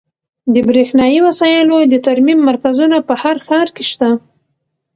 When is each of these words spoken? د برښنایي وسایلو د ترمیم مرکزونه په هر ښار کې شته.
د 0.53 0.55
برښنایي 0.67 1.19
وسایلو 1.27 1.77
د 1.91 1.95
ترمیم 2.07 2.39
مرکزونه 2.49 2.97
په 3.07 3.13
هر 3.21 3.35
ښار 3.45 3.67
کې 3.75 3.83
شته. 3.91 4.09